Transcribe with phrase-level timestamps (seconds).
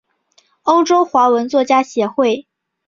[0.63, 2.47] 欧洲华文作家协会。